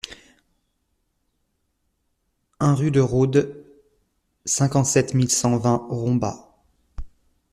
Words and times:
un 2.59 2.73
rue 2.73 2.89
de 2.89 3.01
Rôde, 3.01 3.63
cinquante-sept 4.45 5.13
mille 5.13 5.29
cent 5.29 5.55
vingt 5.59 5.85
Rombas 5.91 6.51